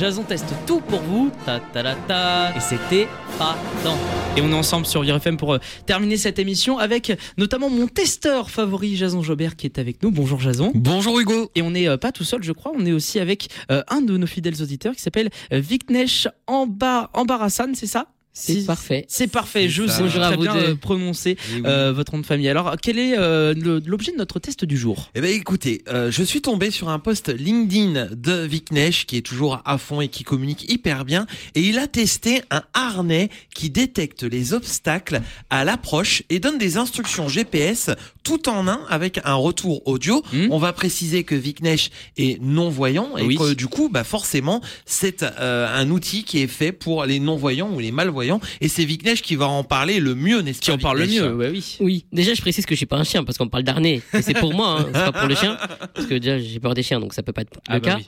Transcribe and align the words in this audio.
Jason 0.00 0.22
teste 0.22 0.54
tout 0.66 0.80
pour 0.80 1.00
vous. 1.00 1.30
Ta 1.44 1.60
ta 1.60 1.82
ta 1.82 1.94
ta. 1.94 2.56
Et 2.56 2.60
c'était 2.60 3.06
pas 3.38 3.54
tant. 3.84 3.98
Et 4.34 4.40
on 4.40 4.48
est 4.50 4.54
ensemble 4.54 4.86
sur 4.86 5.02
VRFM 5.02 5.36
pour 5.36 5.52
euh, 5.52 5.58
terminer 5.84 6.16
cette 6.16 6.38
émission 6.38 6.78
avec 6.78 7.12
notamment 7.36 7.68
mon 7.68 7.86
testeur 7.86 8.48
favori, 8.48 8.96
Jason 8.96 9.22
Jobert, 9.22 9.56
qui 9.56 9.66
est 9.66 9.78
avec 9.78 10.02
nous. 10.02 10.10
Bonjour 10.10 10.40
Jason. 10.40 10.72
Bonjour 10.74 11.20
Hugo. 11.20 11.50
Et 11.54 11.60
on 11.60 11.72
n'est 11.72 11.86
euh, 11.86 11.98
pas 11.98 12.12
tout 12.12 12.24
seul, 12.24 12.42
je 12.42 12.52
crois. 12.52 12.72
On 12.74 12.86
est 12.86 12.92
aussi 12.92 13.20
avec 13.20 13.48
euh, 13.70 13.82
un 13.88 14.00
de 14.00 14.16
nos 14.16 14.26
fidèles 14.26 14.62
auditeurs 14.62 14.94
qui 14.94 15.02
s'appelle 15.02 15.28
Viknesh 15.50 16.28
Amba 16.46 17.10
Ambarassan, 17.12 17.74
c'est 17.74 17.86
ça? 17.86 18.06
C'est 18.32 18.60
Si- 18.60 18.64
parfait. 18.64 19.04
C'est 19.08 19.26
parfait. 19.26 19.68
Je 19.68 19.82
Bonjour 19.82 20.22
à 20.22 20.28
très 20.28 20.36
vous 20.36 20.42
bien 20.42 20.56
euh, 20.56 20.74
prononcer 20.76 21.36
Eh 21.50 21.56
oui. 21.56 21.62
euh, 21.66 21.92
votre 21.92 22.14
nom 22.14 22.20
de 22.20 22.26
famille. 22.26 22.48
Alors, 22.48 22.76
quel 22.80 22.96
est 22.98 23.18
euh, 23.18 23.54
l'objet 23.84 24.12
de 24.12 24.16
notre 24.18 24.38
test 24.38 24.64
du 24.64 24.78
jour? 24.78 25.10
Eh 25.16 25.20
ben 25.20 25.34
écoutez, 25.34 25.82
euh, 25.88 26.12
je 26.12 26.22
suis 26.22 26.40
tombé 26.40 26.70
sur 26.70 26.88
un 26.90 27.00
post 27.00 27.28
LinkedIn 27.28 28.08
de 28.14 28.32
Viknesh 28.46 29.06
qui 29.06 29.16
est 29.16 29.22
toujours 29.26 29.60
à 29.64 29.78
fond 29.78 30.00
et 30.00 30.06
qui 30.08 30.22
communique 30.22 30.70
hyper 30.72 31.04
bien 31.04 31.26
et 31.56 31.60
il 31.60 31.76
a 31.78 31.88
testé 31.88 32.42
un 32.52 32.62
harnais 32.72 33.30
qui 33.52 33.68
détecte 33.68 34.22
les 34.22 34.52
obstacles 34.54 35.20
à 35.50 35.64
l'approche 35.64 36.22
et 36.30 36.38
donne 36.38 36.56
des 36.56 36.76
instructions 36.76 37.28
GPS 37.28 37.90
tout 38.22 38.48
en 38.48 38.68
un 38.68 38.80
avec 38.88 39.20
un 39.24 39.34
retour 39.34 39.86
audio. 39.88 40.22
Hmm. 40.32 40.46
On 40.50 40.58
va 40.58 40.72
préciser 40.72 41.24
que 41.24 41.34
Viknesh 41.34 41.90
est 42.16 42.40
non-voyant 42.40 43.16
et 43.18 43.22
Oui. 43.24 43.36
que 43.36 43.54
du 43.54 43.66
coup, 43.66 43.88
bah 43.88 44.04
forcément, 44.04 44.60
c'est 44.86 45.24
euh, 45.24 45.66
un 45.74 45.90
outil 45.90 46.22
qui 46.22 46.38
est 46.38 46.46
fait 46.46 46.70
pour 46.70 47.04
les 47.06 47.18
non-voyants 47.18 47.70
ou 47.74 47.80
les 47.80 47.90
malvoyants 47.90 48.19
et 48.60 48.68
c'est 48.68 48.84
Viknesh 48.84 49.22
qui 49.22 49.36
va 49.36 49.48
en 49.48 49.64
parler 49.64 50.00
le 50.00 50.14
mieux, 50.14 50.40
n'est-ce 50.40 50.60
Qui 50.60 50.70
pas 50.70 50.76
en 50.76 50.78
parle 50.78 50.98
le 51.00 51.06
mieux 51.06 51.34
Ouais, 51.34 51.50
oui. 51.50 51.76
Oui, 51.80 52.04
déjà 52.12 52.34
je 52.34 52.40
précise 52.40 52.66
que 52.66 52.74
je 52.74 52.78
suis 52.78 52.86
pas 52.86 52.96
un 52.96 53.04
chien 53.04 53.24
parce 53.24 53.38
qu'on 53.38 53.48
parle 53.48 53.62
d'arnais. 53.64 54.02
Et 54.14 54.22
c'est 54.22 54.34
pour 54.34 54.52
moi, 54.54 54.80
hein, 54.80 54.86
c'est 54.86 54.92
pas 54.92 55.12
pour 55.12 55.28
le 55.28 55.34
chien. 55.34 55.56
Parce 55.94 56.06
que 56.06 56.14
déjà 56.14 56.38
j'ai 56.38 56.60
peur 56.60 56.74
des 56.74 56.82
chiens 56.82 57.00
donc 57.00 57.14
ça 57.14 57.22
peut 57.22 57.32
pas 57.32 57.42
être 57.42 57.54
le 57.54 57.60
Ah 57.68 57.80
bah 57.80 57.80
cas. 57.80 57.96
oui. 57.98 58.06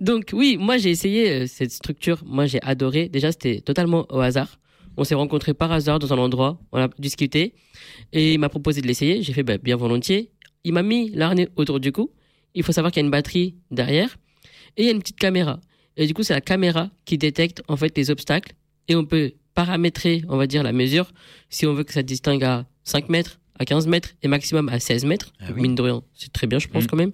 Donc 0.00 0.30
oui, 0.32 0.56
moi 0.58 0.78
j'ai 0.78 0.90
essayé 0.90 1.30
euh, 1.30 1.46
cette 1.46 1.72
structure, 1.72 2.22
moi 2.26 2.46
j'ai 2.46 2.60
adoré. 2.62 3.08
Déjà 3.08 3.32
c'était 3.32 3.60
totalement 3.60 4.06
au 4.10 4.20
hasard. 4.20 4.58
On 4.96 5.04
s'est 5.04 5.14
rencontrés 5.14 5.54
par 5.54 5.70
hasard 5.72 5.98
dans 5.98 6.12
un 6.12 6.18
endroit, 6.18 6.60
on 6.72 6.78
a 6.82 6.88
discuté 6.98 7.54
et 8.12 8.34
il 8.34 8.38
m'a 8.38 8.48
proposé 8.48 8.80
de 8.82 8.86
l'essayer. 8.86 9.22
J'ai 9.22 9.32
fait 9.32 9.42
bah, 9.42 9.56
bien 9.58 9.76
volontiers. 9.76 10.30
Il 10.64 10.72
m'a 10.74 10.82
mis 10.82 11.10
l'arnais 11.10 11.48
autour 11.56 11.80
du 11.80 11.90
cou. 11.92 12.10
Il 12.54 12.62
faut 12.64 12.72
savoir 12.72 12.92
qu'il 12.92 13.00
y 13.00 13.04
a 13.04 13.06
une 13.06 13.10
batterie 13.10 13.54
derrière 13.70 14.16
et 14.76 14.82
il 14.82 14.86
y 14.86 14.88
a 14.88 14.92
une 14.92 15.00
petite 15.00 15.18
caméra. 15.18 15.60
Et 15.96 16.06
du 16.06 16.14
coup 16.14 16.22
c'est 16.22 16.34
la 16.34 16.40
caméra 16.40 16.90
qui 17.04 17.16
détecte 17.18 17.62
en 17.68 17.76
fait 17.76 17.96
les 17.96 18.10
obstacles 18.10 18.52
et 18.88 18.94
on 18.96 19.04
peut 19.04 19.32
paramétrer, 19.54 20.22
on 20.28 20.36
va 20.36 20.46
dire, 20.46 20.62
la 20.62 20.72
mesure 20.72 21.10
si 21.48 21.66
on 21.66 21.74
veut 21.74 21.84
que 21.84 21.92
ça 21.92 22.02
distingue 22.02 22.44
à 22.44 22.66
5 22.84 23.08
mètres, 23.08 23.40
à 23.58 23.64
15 23.64 23.86
mètres 23.86 24.10
et 24.22 24.28
maximum 24.28 24.68
à 24.68 24.80
16 24.80 25.04
mètres. 25.04 25.32
Ah 25.40 25.46
oui. 25.54 25.62
Mine 25.62 25.74
de 25.74 25.82
rien, 25.82 26.02
c'est 26.14 26.32
très 26.32 26.46
bien, 26.46 26.58
je 26.58 26.68
pense 26.68 26.84
Mm. 26.84 26.86
quand 26.86 26.96
même. 26.96 27.12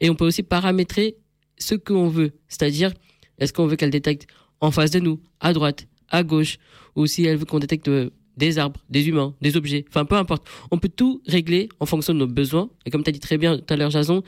Et 0.00 0.10
on 0.10 0.14
peut 0.14 0.26
aussi 0.26 0.42
paramétrer 0.42 1.16
ce 1.58 1.74
qu'on 1.74 2.08
veut. 2.08 2.32
C'est-à-dire, 2.48 2.92
est-ce 3.38 3.52
qu'on 3.52 3.66
veut 3.66 3.76
qu'elle 3.76 3.90
détecte 3.90 4.26
en 4.60 4.70
face 4.70 4.90
de 4.90 4.98
nous, 5.00 5.20
à 5.40 5.52
droite, 5.52 5.86
à 6.10 6.22
gauche, 6.22 6.58
ou 6.96 7.06
si 7.06 7.24
elle 7.24 7.36
veut 7.36 7.44
qu'on 7.44 7.58
détecte 7.60 7.88
euh, 7.88 8.10
des 8.36 8.58
arbres, 8.58 8.80
des 8.90 9.08
humains, 9.08 9.34
des 9.40 9.56
objets, 9.56 9.84
enfin 9.88 10.04
peu 10.04 10.14
importe. 10.16 10.46
On 10.70 10.78
peut 10.78 10.88
tout 10.88 11.22
régler 11.26 11.68
en 11.80 11.86
fonction 11.86 12.12
de 12.14 12.18
nos 12.20 12.26
besoins. 12.26 12.70
Et 12.86 12.90
comme 12.90 13.02
tu 13.02 13.10
as 13.10 13.12
dit 13.12 13.18
très 13.20 13.36
bien 13.38 13.58
tout 13.58 13.72
à 13.72 13.76
l'heure, 13.76 13.90
Jason, 13.90 14.22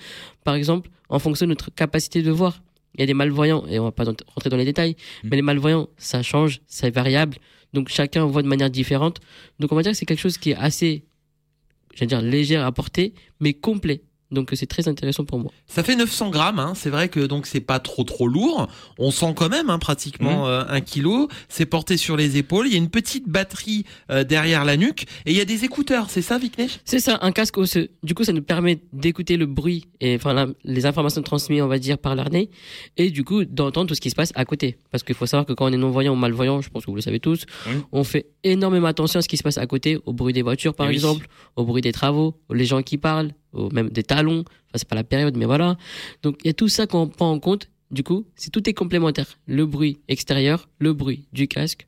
par 0.45 0.55
exemple, 0.55 0.91
en 1.09 1.19
fonction 1.19 1.47
de 1.47 1.51
notre 1.51 1.73
capacité 1.75 2.23
de 2.23 2.31
voir. 2.31 2.63
Il 2.95 3.01
y 3.01 3.03
a 3.03 3.07
des 3.07 3.15
malvoyants, 3.15 3.67
et 3.69 3.79
on 3.79 3.85
va 3.85 3.93
pas 3.93 4.05
rentrer 4.05 4.51
dans 4.51 4.57
les 4.57 4.65
détails, 4.65 4.97
mais 5.25 5.37
les 5.37 5.43
malvoyants, 5.43 5.89
ça 5.97 6.23
change, 6.23 6.61
c'est 6.67 6.91
variable. 6.91 7.39
Donc 7.73 7.89
chacun 7.89 8.25
voit 8.25 8.43
de 8.43 8.49
manière 8.49 8.71
différente. 8.71 9.21
Donc 9.61 9.73
on 9.73 9.77
va 9.77 9.83
dire 9.83 9.93
que 9.93 9.99
c'est 9.99 10.07
quelque 10.07 10.21
chose 10.21 10.39
qui 10.39 10.51
est 10.51 10.57
assez, 10.57 11.05
j'allais 11.95 12.09
dire, 12.09 12.23
léger 12.23 12.57
à 12.57 12.71
porter, 12.73 13.15
mais 13.39 13.55
complet. 13.55 14.03
Donc 14.31 14.51
c'est 14.55 14.67
très 14.67 14.87
intéressant 14.89 15.25
pour 15.25 15.39
moi. 15.41 15.51
Ça 15.67 15.83
fait 15.83 15.97
900 15.97 16.31
grammes, 16.31 16.59
hein. 16.61 16.73
c'est 16.77 16.91
vrai 16.91 17.09
que 17.09 17.21
donc 17.21 17.47
c'est 17.47 17.61
pas 17.61 17.81
trop 17.81 18.05
trop 18.05 18.29
lourd. 18.29 18.69
On 18.99 19.11
sent 19.11 19.33
quand 19.37 19.49
même 19.49 19.71
hein, 19.71 19.79
pratiquement 19.79 20.47
euh, 20.47 20.63
un 20.69 20.81
kilo. 20.81 21.29
C'est 21.49 21.67
porté 21.67 21.97
sur 21.97 22.17
les 22.17 22.37
épaules. 22.37 22.67
Il 22.69 22.73
y 22.73 22.77
a 22.77 22.79
une 22.79 22.91
petite 22.91 23.29
batterie 23.29 23.85
euh, 24.11 24.23
derrière 24.25 24.65
la 24.65 24.77
nuque 24.77 25.03
et 25.27 25.33
il 25.33 25.37
y 25.37 25.41
a 25.41 25.45
des 25.45 25.65
écouteurs. 25.65 26.11
C'est 26.11 26.23
ça, 26.23 26.39
Viknesh 26.39 26.79
C'est 26.85 27.01
ça, 27.01 27.19
un 27.23 27.33
casque 27.33 27.59
osseux. 27.59 27.89
Du 28.03 28.15
coup, 28.15 28.23
ça 28.25 28.33
nous 28.33 28.43
permet 28.43 28.81
d'écouter 28.93 29.37
le 29.37 29.47
bruit 29.47 29.87
et 30.01 30.15
enfin 30.17 30.33
la- 30.33 30.47
les 30.65 30.87
informations 30.87 31.23
transmises, 31.23 31.63
on 31.63 31.67
va 31.69 31.79
dire, 31.79 31.99
par 31.99 32.15
l'arnais, 32.15 32.51
et 32.97 33.11
du 33.11 33.25
coup 33.25 33.45
d'entendre 33.45 33.89
tout 33.89 33.95
ce 33.95 34.01
qui 34.01 34.11
se 34.11 34.15
passe 34.15 34.33
à 34.37 34.45
côté. 34.45 34.79
Parce 34.91 35.03
qu'il 35.03 35.15
faut 35.15 35.27
savoir 35.27 35.45
que 35.47 35.53
quand 35.53 35.67
on 35.67 35.73
est 35.73 35.77
non 35.77 35.91
voyant 35.91 36.13
ou 36.13 36.17
malvoyant, 36.17 36.61
je 36.61 36.71
pense 36.71 36.85
que 36.85 36.91
vous 36.91 36.97
le 36.97 37.03
savez 37.03 37.21
tous, 37.21 37.45
on 37.93 38.05
fait 38.05 38.27
énormément 38.45 38.87
attention 38.87 39.19
à 39.19 39.23
ce 39.23 39.29
qui 39.29 39.37
se 39.37 39.43
passe 39.43 39.59
à 39.59 39.67
côté, 39.67 39.99
au 40.07 40.13
bruit 40.13 40.33
des 40.33 40.43
voitures 40.43 40.75
par 40.75 40.87
Oui. 40.87 40.95
exemple, 40.95 41.27
au 41.57 41.65
bruit 41.65 41.83
des 41.83 41.93
travaux, 41.93 42.37
les 42.53 42.65
gens 42.65 42.83
qui 42.83 42.97
parlent, 42.99 43.33
au 43.53 43.71
même 43.71 43.91
des 43.91 44.03
talons. 44.03 44.41
Enfin, 44.41 44.75
c'est 44.75 44.89
pas 44.89 44.97
la 44.97 45.05
période, 45.05 45.37
mais 45.37 45.47
voilà. 45.47 45.77
Donc 46.23 46.39
il 46.45 46.49
y 46.49 46.51
a 46.51 46.55
tout 46.55 46.69
ça 46.69 46.87
qu'on 46.87 47.09
prend 47.09 47.31
en 47.31 47.39
compte. 47.39 47.69
Du 47.91 48.05
coup, 48.05 48.25
c'est 48.37 48.51
tout 48.51 48.69
est 48.69 48.75
complémentaire. 48.75 49.27
Le 49.47 49.67
bruit 49.67 49.99
extérieur, 50.07 50.69
le 50.79 50.93
bruit 50.93 51.25
du 51.33 51.49
casque. 51.49 51.87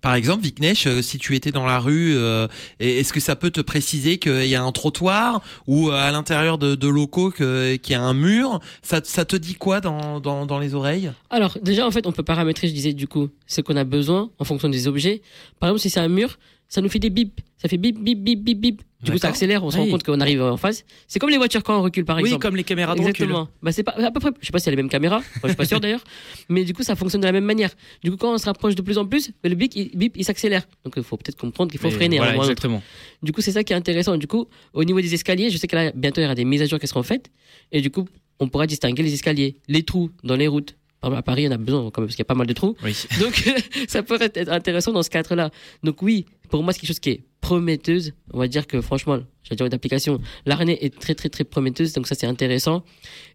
Par 0.00 0.14
exemple, 0.14 0.44
Viknesh, 0.44 0.86
euh, 0.86 1.02
si 1.02 1.18
tu 1.18 1.34
étais 1.34 1.50
dans 1.50 1.66
la 1.66 1.80
rue, 1.80 2.16
euh, 2.16 2.46
est-ce 2.78 3.12
que 3.12 3.18
ça 3.18 3.34
peut 3.34 3.50
te 3.50 3.60
préciser 3.60 4.18
qu'il 4.18 4.46
y 4.46 4.54
a 4.54 4.62
un 4.62 4.70
trottoir 4.70 5.42
ou 5.66 5.90
euh, 5.90 5.92
à 5.92 6.12
l'intérieur 6.12 6.56
de, 6.56 6.76
de 6.76 6.88
locaux 6.88 7.32
qu'il 7.32 7.80
y 7.90 7.94
a 7.94 8.00
un 8.00 8.14
mur? 8.14 8.60
Ça, 8.80 9.00
ça 9.02 9.24
te 9.24 9.34
dit 9.34 9.54
quoi 9.54 9.80
dans, 9.80 10.20
dans, 10.20 10.46
dans 10.46 10.60
les 10.60 10.74
oreilles? 10.74 11.10
Alors, 11.30 11.58
déjà, 11.62 11.84
en 11.84 11.90
fait, 11.90 12.06
on 12.06 12.12
peut 12.12 12.22
paramétrer, 12.22 12.68
je 12.68 12.72
disais, 12.74 12.92
du 12.92 13.08
coup, 13.08 13.28
ce 13.48 13.60
qu'on 13.60 13.76
a 13.76 13.82
besoin 13.84 14.30
en 14.38 14.44
fonction 14.44 14.68
des 14.68 14.86
objets. 14.86 15.20
Par 15.58 15.68
exemple, 15.68 15.80
si 15.80 15.90
c'est 15.90 16.00
un 16.00 16.08
mur, 16.08 16.38
ça 16.68 16.80
nous 16.80 16.88
fait 16.88 16.98
des 16.98 17.10
bips. 17.10 17.40
Ça 17.56 17.68
fait 17.68 17.76
bip, 17.78 17.98
bip, 17.98 18.22
bip, 18.22 18.42
bip, 18.44 18.60
bip. 18.60 18.82
Du 19.02 19.12
coup, 19.12 19.18
ça 19.18 19.28
accélère, 19.28 19.64
on 19.64 19.70
se 19.70 19.76
Oui. 19.78 19.84
rend 19.84 19.90
compte 19.92 20.02
qu'on 20.02 20.20
arrive 20.20 20.42
en 20.42 20.56
face. 20.56 20.84
C'est 21.06 21.18
comme 21.18 21.30
les 21.30 21.36
voitures 21.38 21.62
quand 21.62 21.78
on 21.78 21.82
recule, 21.82 22.04
par 22.04 22.16
Oui, 22.16 22.24
exemple. 22.24 22.42
comme 22.42 22.56
les 22.56 22.64
caméras 22.64 22.94
de 22.94 23.00
recul. 23.00 23.10
Exactement. 23.10 23.48
Bah, 23.62 23.72
c'est 23.72 23.82
pas, 23.84 23.92
à 23.92 24.10
peu 24.10 24.20
près, 24.20 24.30
je 24.40 24.46
sais 24.46 24.52
pas 24.52 24.58
s'il 24.58 24.66
y 24.66 24.68
a 24.68 24.72
les 24.72 24.76
mêmes 24.82 24.88
caméras. 24.90 25.18
Enfin, 25.18 25.40
je 25.44 25.48
suis 25.48 25.56
pas 25.56 25.64
sûr 25.64 25.80
d'ailleurs. 25.80 26.02
Mais 26.48 26.64
du 26.64 26.74
coup, 26.74 26.82
ça 26.82 26.94
fonctionne 26.96 27.20
de 27.20 27.26
la 27.26 27.32
même 27.32 27.44
manière. 27.44 27.70
Du 28.02 28.10
coup, 28.10 28.16
quand 28.16 28.32
on 28.34 28.38
se 28.38 28.44
rapproche 28.46 28.74
de 28.74 28.82
plus 28.82 28.98
en 28.98 29.06
plus, 29.06 29.30
le 29.44 29.54
bip, 29.54 29.72
il, 29.76 29.96
bip, 29.96 30.16
il 30.16 30.24
s'accélère. 30.24 30.66
Donc, 30.84 30.94
il 30.96 31.02
faut 31.04 31.16
peut-être 31.16 31.36
comprendre 31.38 31.70
qu'il 31.70 31.80
faut 31.80 31.88
Mais 31.88 31.94
freiner. 31.94 32.16
un 32.18 32.22
Voilà, 32.22 32.32
à 32.32 32.36
un 32.36 32.40
exactement. 32.42 32.82
Du 33.22 33.32
coup, 33.32 33.40
c'est 33.40 33.52
ça 33.52 33.62
qui 33.64 33.72
est 33.72 33.76
intéressant. 33.76 34.16
Du 34.16 34.26
coup, 34.26 34.46
au 34.74 34.84
niveau 34.84 35.00
des 35.00 35.14
escaliers, 35.14 35.50
je 35.50 35.58
sais 35.58 35.68
que 35.68 35.76
là, 35.76 35.92
bientôt, 35.94 36.20
il 36.20 36.24
y 36.24 36.26
aura 36.26 36.34
des 36.34 36.44
mises 36.44 36.62
à 36.62 36.66
jour 36.66 36.78
qui 36.80 36.86
seront 36.88 37.02
faites. 37.04 37.30
Et 37.72 37.80
du 37.80 37.90
coup, 37.90 38.06
on 38.40 38.48
pourra 38.48 38.66
distinguer 38.66 39.02
les 39.04 39.14
escaliers, 39.14 39.56
les 39.68 39.82
trous 39.84 40.10
dans 40.24 40.36
les 40.36 40.48
routes. 40.48 40.74
À 41.00 41.22
Paris, 41.22 41.46
en 41.46 41.52
a 41.52 41.56
besoin 41.56 41.80
quand 41.92 42.00
même, 42.00 42.08
parce 42.08 42.16
qu'il 42.16 42.22
y 42.22 42.22
a 42.22 42.24
pas 42.24 42.34
mal 42.34 42.48
de 42.48 42.52
trous. 42.52 42.76
Oui. 42.82 42.92
Donc, 43.20 43.48
ça 43.88 44.02
pourrait 44.02 44.32
être 44.34 44.50
intéressant 44.50 44.90
dans 44.92 45.04
ce 45.04 45.10
cadre-là. 45.10 45.50
Donc, 45.84 46.02
oui, 46.02 46.26
pour 46.48 46.62
moi, 46.62 46.72
c'est 46.72 46.80
quelque 46.80 46.88
chose 46.88 47.00
qui 47.00 47.10
est 47.10 47.22
prometteuse. 47.40 48.12
On 48.32 48.38
va 48.38 48.48
dire 48.48 48.66
que, 48.66 48.80
franchement, 48.80 49.18
j'ai 49.44 49.54
dire 49.56 49.66
une 49.66 49.74
application. 49.74 50.20
L'arnais 50.46 50.78
est 50.80 50.98
très, 50.98 51.14
très, 51.14 51.28
très 51.28 51.44
prometteuse. 51.44 51.92
Donc, 51.92 52.06
ça, 52.06 52.14
c'est 52.14 52.26
intéressant. 52.26 52.84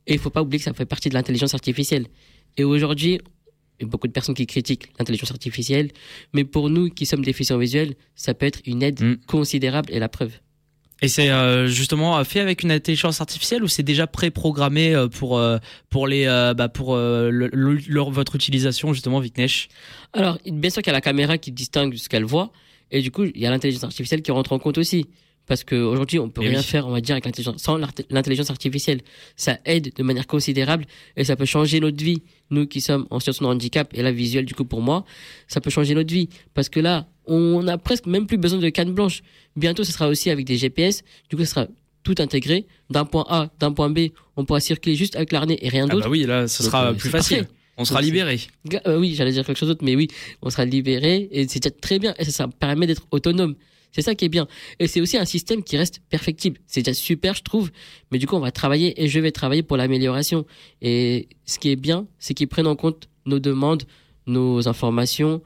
Et 0.07 0.13
il 0.13 0.19
faut 0.19 0.29
pas 0.29 0.41
oublier 0.41 0.59
que 0.59 0.65
ça 0.65 0.73
fait 0.73 0.85
partie 0.85 1.09
de 1.09 1.13
l'intelligence 1.13 1.53
artificielle. 1.53 2.07
Et 2.57 2.63
aujourd'hui, 2.63 3.19
il 3.79 3.83
y 3.83 3.85
a 3.85 3.87
beaucoup 3.87 4.07
de 4.07 4.13
personnes 4.13 4.35
qui 4.35 4.45
critiquent 4.45 4.89
l'intelligence 4.99 5.31
artificielle. 5.31 5.89
Mais 6.33 6.43
pour 6.43 6.69
nous 6.69 6.89
qui 6.89 7.05
sommes 7.05 7.23
déficients 7.23 7.57
visuels, 7.57 7.95
ça 8.15 8.33
peut 8.33 8.45
être 8.45 8.59
une 8.65 8.83
aide 8.83 9.01
Mm. 9.01 9.15
considérable 9.25 9.89
et 9.91 9.99
la 9.99 10.09
preuve. 10.09 10.33
Et 11.01 11.07
c'est 11.09 11.29
euh, 11.31 11.67
justement 11.67 12.17
euh, 12.17 12.23
fait 12.23 12.39
avec 12.39 12.63
une 12.63 12.71
intelligence 12.71 13.19
artificielle 13.19 13.61
ou 13.63 13.67
c'est 13.67 13.83
déjà 13.83 14.07
préprogrammé 14.07 14.93
euh, 14.95 15.07
pour 15.09 15.41
pour 15.89 16.07
les 16.07 16.25
bah, 16.55 16.69
pour 16.69 16.95
le- 16.95 17.29
le- 17.51 17.79
leur- 17.87 18.11
votre 18.11 18.35
utilisation 18.35 18.93
justement 18.93 19.19
Viknesh? 19.19 19.67
Alors, 20.13 20.37
bien 20.45 20.69
sûr 20.69 20.81
qu'il 20.81 20.91
y 20.91 20.95
a 20.95 20.97
la 20.97 21.01
caméra 21.01 21.37
qui 21.37 21.51
distingue 21.51 21.95
ce 21.95 22.07
qu'elle 22.07 22.23
voit, 22.23 22.53
et 22.91 23.01
du 23.01 23.11
coup, 23.11 23.23
il 23.23 23.39
y 23.41 23.45
a 23.45 23.49
l'intelligence 23.51 23.83
artificielle 23.83 24.21
qui 24.21 24.31
rentre 24.31 24.51
en 24.53 24.59
compte 24.59 24.77
aussi. 24.77 25.05
Parce 25.45 25.65
qu'aujourd'hui, 25.65 26.19
on 26.19 26.29
peut 26.29 26.39
Eh 26.41 26.47
rien 26.47 26.59
oui. 26.59 26.63
faire, 26.63 26.87
on 26.87 26.91
va 26.91 27.01
dire, 27.01 27.15
avec 27.15 27.25
l'intelligence, 27.25 27.61
sans 27.61 27.77
l'intelligence 28.09 28.49
artificielle. 28.49 29.01
Ça 29.35 29.59
aide 29.65 29.91
de 29.93 30.01
manière 30.01 30.25
considérable 30.25 30.85
et 31.17 31.25
ça 31.25 31.35
peut 31.35 31.43
changer 31.43 31.81
notre 31.81 32.01
vie. 32.01 32.21
Nous 32.49 32.65
qui 32.65 32.79
sommes 32.79 33.07
en 33.09 33.19
situation 33.19 33.45
de 33.47 33.51
handicap, 33.51 33.89
et 33.93 34.01
là, 34.03 34.11
visuel, 34.13 34.45
du 34.45 34.53
coup, 34.55 34.63
pour 34.63 34.79
moi, 34.81 35.03
ça 35.49 35.59
peut 35.59 35.69
changer 35.69 35.95
notre 35.95 36.13
vie. 36.13 36.29
Parce 36.53 36.69
que 36.69 36.79
là, 36.79 37.09
on 37.25 37.67
a 37.67 37.77
presque 37.77 38.05
même 38.05 38.25
plus 38.25 38.37
besoin 38.37 38.59
de 38.59 38.69
canne 38.69 38.93
blanche. 38.93 39.21
Bientôt, 39.57 39.83
ce 39.83 39.91
sera 39.91 40.07
aussi 40.07 40.29
avec 40.29 40.45
des 40.45 40.55
GPS. 40.55 41.01
Du 41.29 41.35
coup, 41.35 41.43
ce 41.43 41.49
sera 41.51 41.67
tout 42.03 42.15
intégré. 42.19 42.65
D'un 42.89 43.03
point 43.03 43.25
A, 43.27 43.49
d'un 43.59 43.73
point 43.73 43.89
B, 43.89 44.11
on 44.37 44.45
pourra 44.45 44.61
circuler 44.61 44.95
juste 44.95 45.17
avec 45.17 45.33
l'arnais 45.33 45.57
et 45.61 45.67
rien 45.67 45.87
Ah 45.89 45.91
d'autre. 45.91 46.05
bah 46.05 46.09
oui, 46.09 46.23
là 46.23 46.47
ce 46.47 46.63
sera 46.63 46.91
euh, 46.91 46.93
plus 46.93 47.09
facile. 47.09 47.39
parfait. 47.39 47.53
On 47.77 47.85
sera 47.85 48.01
libéré. 48.01 48.39
Euh, 48.85 48.99
oui, 48.99 49.15
j'allais 49.15 49.31
dire 49.31 49.45
quelque 49.45 49.57
chose 49.57 49.69
d'autre, 49.69 49.83
mais 49.83 49.95
oui, 49.95 50.07
on 50.41 50.49
sera 50.49 50.65
libéré 50.65 51.27
et 51.31 51.47
c'est 51.47 51.59
déjà 51.59 51.71
très 51.71 51.99
bien 51.99 52.13
et 52.19 52.25
ça, 52.25 52.31
ça 52.31 52.47
permet 52.47 52.87
d'être 52.87 53.07
autonome. 53.11 53.55
C'est 53.93 54.01
ça 54.01 54.15
qui 54.15 54.25
est 54.25 54.29
bien. 54.29 54.47
Et 54.79 54.87
c'est 54.87 55.01
aussi 55.01 55.17
un 55.17 55.25
système 55.25 55.63
qui 55.63 55.77
reste 55.77 56.01
perfectible. 56.09 56.59
C'est 56.65 56.81
déjà 56.81 56.95
super, 56.95 57.35
je 57.35 57.43
trouve. 57.43 57.71
Mais 58.11 58.17
du 58.17 58.25
coup, 58.25 58.35
on 58.35 58.39
va 58.39 58.51
travailler 58.51 59.01
et 59.01 59.07
je 59.07 59.19
vais 59.19 59.31
travailler 59.31 59.61
pour 59.61 59.77
l'amélioration. 59.77 60.45
Et 60.81 61.27
ce 61.45 61.59
qui 61.59 61.69
est 61.69 61.75
bien, 61.75 62.07
c'est 62.17 62.33
qu'ils 62.33 62.47
prennent 62.47 62.67
en 62.67 62.75
compte 62.75 63.07
nos 63.27 63.39
demandes, 63.39 63.83
nos 64.25 64.67
informations, 64.67 65.41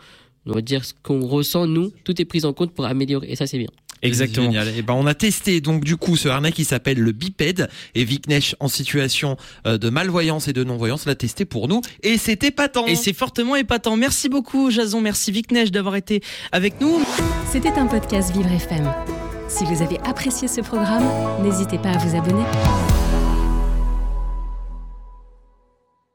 on 0.45 0.53
va 0.53 0.61
dire 0.61 0.85
ce 0.85 0.93
qu'on 1.03 1.27
ressent, 1.27 1.67
nous. 1.67 1.91
Tout 2.05 2.21
est 2.21 2.25
pris 2.25 2.45
en 2.45 2.53
compte 2.53 2.73
pour 2.73 2.85
améliorer. 2.85 3.29
Et 3.29 3.35
ça, 3.35 3.47
c'est 3.47 3.57
bien. 3.57 3.69
Exactement. 4.01 4.47
Génial. 4.47 4.69
Et 4.77 4.81
ben 4.81 4.93
on 4.93 5.05
a 5.07 5.13
testé 5.13 5.61
donc 5.61 5.83
du 5.83 5.97
coup 5.97 6.15
ce 6.15 6.27
harnais 6.27 6.51
qui 6.51 6.65
s'appelle 6.65 6.99
le 6.99 7.11
bipède 7.11 7.69
et 7.95 8.03
Vicnesh 8.03 8.55
en 8.59 8.67
situation 8.67 9.37
euh, 9.65 9.77
de 9.77 9.89
malvoyance 9.89 10.47
et 10.47 10.53
de 10.53 10.63
non-voyance 10.63 11.05
l'a 11.05 11.15
testé 11.15 11.45
pour 11.45 11.67
nous 11.67 11.81
et 12.03 12.17
c'était 12.17 12.47
épatant. 12.47 12.85
Et 12.87 12.95
c'est 12.95 13.13
fortement 13.13 13.55
épatant. 13.55 13.97
Merci 13.97 14.29
beaucoup 14.29 14.71
Jason, 14.71 15.01
merci 15.01 15.31
Vicnesh 15.31 15.71
d'avoir 15.71 15.95
été 15.95 16.21
avec 16.51 16.79
nous. 16.81 16.99
C'était 17.51 17.73
un 17.73 17.87
podcast 17.87 18.33
Vivre 18.33 18.51
FM. 18.51 18.91
Si 19.47 19.63
vous 19.63 19.81
avez 19.81 19.97
apprécié 20.05 20.47
ce 20.47 20.61
programme, 20.61 21.05
n'hésitez 21.41 21.77
pas 21.77 21.91
à 21.91 21.97
vous 21.97 22.17
abonner. 22.17 22.43